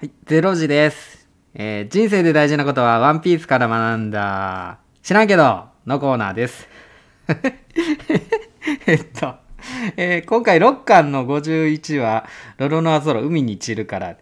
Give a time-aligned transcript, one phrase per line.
[0.00, 1.28] はい、0時です。
[1.54, 4.78] えー人生で大事なことはワンピースから学んだ。
[5.02, 6.68] 知らんけどのコーナーです。
[8.86, 9.34] えっと、
[9.96, 14.16] えー今回6巻の51話、ロロノアゾロ海に散るから。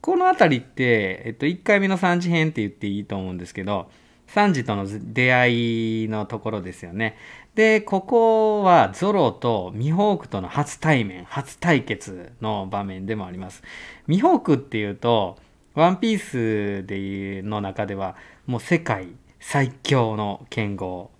[0.00, 3.90] この辺りって、えっと、1回目の3次編って言っていいと思うんですけど、
[4.26, 7.16] サンジとの出会いのところですよね。
[7.54, 13.62] で、ここはゾロとミホークとの初対面、初対決の場面でもあります。
[14.06, 15.38] ミホークっていうと、
[15.74, 19.08] ワンピースでの中ではもう世界
[19.40, 21.10] 最強の剣豪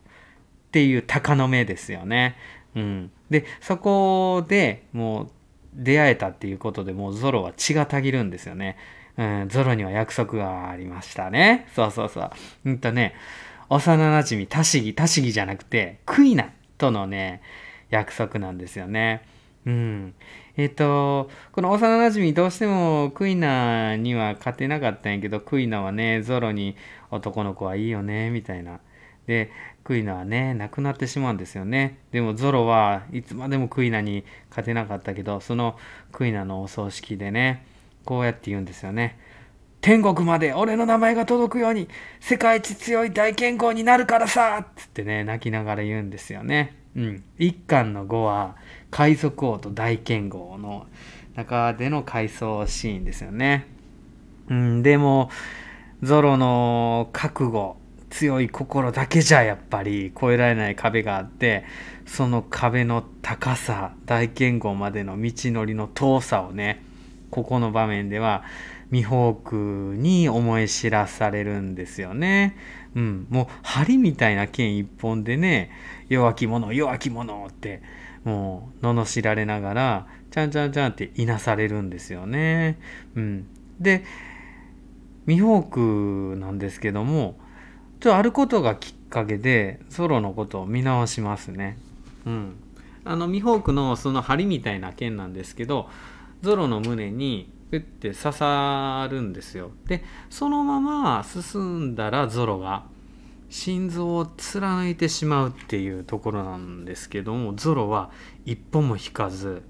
[0.69, 2.37] っていう鷹の目ですよね。
[2.75, 3.11] うん。
[3.31, 5.31] で、そこでもう
[5.75, 8.77] 出会えたっていうことでもうゾロは血がたぎるんですよね。
[9.19, 11.69] うん、ゾロには約束がありましたね。
[11.75, 12.31] そうそうそう。
[12.67, 13.15] うんとね、
[13.69, 17.43] 幼なじみ、タシギ、タシギじゃなくて、クイナとのね、
[17.91, 19.23] 約束なんですよね。
[19.65, 20.15] うん。
[20.57, 26.77] えっ、と、この幼なじみどうしてもクイナには勝てなかったんやけど、クイナはね、ゾロに
[27.11, 28.81] 男の子はいいよね、みたいな。
[29.27, 29.51] で、
[29.83, 31.99] クイナはね、亡くなってしまうんですよね。
[32.13, 35.79] でもゾロはいつまでもクイナに勝てなかったけど、その
[36.13, 37.65] クイナのお葬式でね、
[38.07, 39.19] こうやって言うんですよね。
[39.83, 46.75] 天国まで俺の名前が届くように世界一強い大剣豪になるからさっつってね泣きながら言うんですよね。
[46.97, 47.25] うん。
[47.39, 48.57] 一巻の5は
[48.91, 50.87] 海賊王と大剣豪の
[51.35, 53.67] 中での回想シーンですよね。
[54.49, 55.31] うん、でも
[56.03, 57.77] ゾロの覚悟
[58.11, 61.65] 強い心だけじゃやっぱり越えられない壁があって
[62.07, 66.83] その壁の高さ大剣豪までの道のりの遠さをね
[67.31, 68.45] ここの場面では
[68.91, 69.49] ミホー
[69.93, 72.57] クに思い知らされるんですよね。
[72.95, 75.71] うん、もう針みたいな剣一本でね
[76.09, 77.83] 弱き者弱き者って
[78.25, 82.79] もう罵られながらちゃんちゃんちゃんっていなされるんですよね。
[83.15, 83.47] うん、
[83.81, 84.05] で
[85.27, 87.39] ミホークなんですけども
[88.01, 91.77] ちょっとあることがきっかけでソロのことを見直しますね。
[92.25, 92.57] うん、
[93.05, 95.89] あのミホークのその針みたいな剣なんですけど
[96.47, 99.73] ゾロの胸にピュッて刺さるんですよ。
[99.89, 102.85] でそのまま進んだらゾロが
[103.49, 108.13] 心臓を貫いてしまうっていうところなんですけどもゾロは
[108.45, 109.65] 一歩も引かず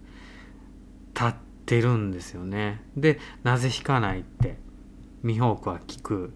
[1.14, 2.82] 立ってるんですよね。
[2.94, 4.58] でなぜ引かないって
[5.22, 6.34] ミホークは聞く。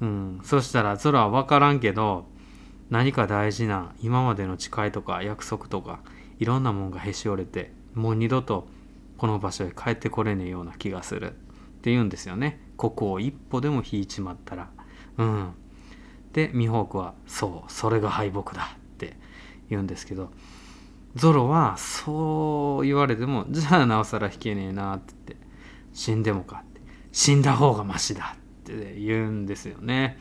[0.00, 2.24] うん、そしたらゾロは分からんけど
[2.88, 6.00] 何か大事な今までの誓いとか約束とか
[6.38, 8.66] いろんなもんがへし折れてもう二度と
[9.18, 11.34] この場所へ帰ってこれねえような気がするっ
[11.82, 12.60] て言うんですよね。
[12.76, 14.70] ここを一歩でも引いちまったら。
[15.18, 15.50] うん。
[16.32, 19.16] でミホークはそうそれが敗北だって
[19.68, 20.30] 言うんですけど。
[21.14, 25.14] ゾロはそう言われてもじゃあなおさら引けねえなって。
[25.26, 25.46] 言って
[25.92, 26.80] 死んでもかって。
[27.10, 30.18] 死んだ方がマシだって言うんですよね。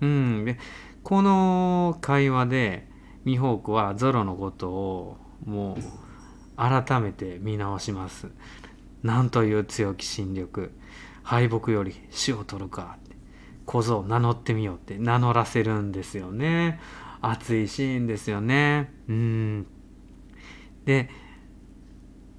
[0.00, 0.44] うん。
[0.44, 0.58] で
[1.02, 2.88] この会話で
[3.24, 6.05] ミホークはゾロのことをもう
[6.56, 8.28] 改めて見直します。
[9.02, 10.72] なんという強き心力。
[11.22, 12.98] 敗北より死を取るか。
[13.64, 16.80] 小僧名乗ってみようって名乗らせるんですよね。
[17.20, 18.92] 熱いシーンですよね。
[19.08, 19.66] うん。
[20.84, 21.10] で、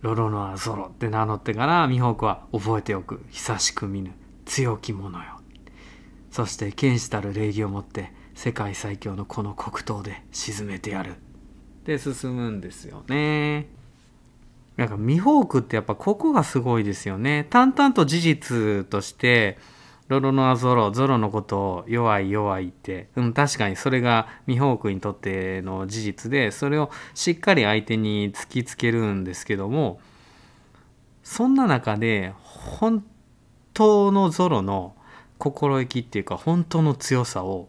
[0.02, 3.26] ロロノアゾロって名乗ってからミホークは覚えておく。
[3.30, 4.14] 久しく見ぬ
[4.46, 5.42] 強き者よ。
[6.32, 11.16] そして剣士たる礼儀を持って世界最強のこの黒刀で沈めてやる。
[11.84, 13.68] で進むんですよね。
[14.78, 17.48] なんかミホークってやっぱここがすごいですよね。
[17.50, 19.58] 淡々と事実として
[20.08, 30.00] ロロノアゾロゾロのことを弱い弱いって、うん、確かにそれがミホークにとっての事実でそれをしっかり相手に突きつけるんですけども
[31.24, 33.04] そんな中で本
[33.74, 34.96] 当のゾロの
[35.40, 37.68] 心意気っていうか本当の強さを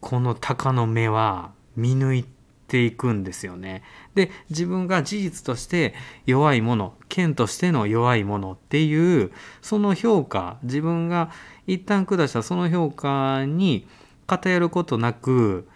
[0.00, 2.39] この鷹の目は見抜いて
[2.70, 3.82] ていくんですよね。
[4.14, 5.94] で自分が事実として
[6.24, 11.30] 弱いもの剣としての弱いものっていうその評価自分が
[11.66, 13.88] 一旦下したその評価に
[14.26, 15.68] 偏ることなく、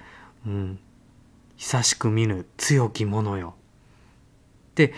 [0.47, 0.79] うん、
[1.57, 3.55] 久しく見ぬ強き者よ
[4.71, 4.95] って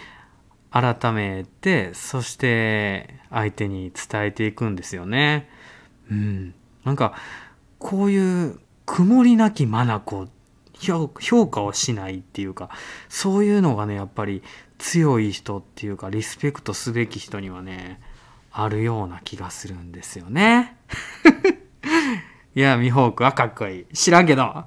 [0.70, 5.48] 改めてそして相手に伝えていくんですよね。
[6.10, 6.54] うん、
[6.84, 7.14] なんか
[7.78, 10.00] こういう曇りなき眼
[10.80, 12.70] 評価をしないっていうか
[13.08, 14.42] そういうのがねやっぱり
[14.78, 18.00] 強い人っていうかリスペクトすべき人にはね
[18.52, 20.76] あるような気がするんですよね。
[22.54, 24.64] いやミホークはかっこいい知らんけど